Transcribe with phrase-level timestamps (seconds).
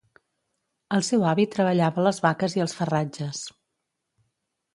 [0.95, 3.45] El seu avi treballava les vaques i els farratges.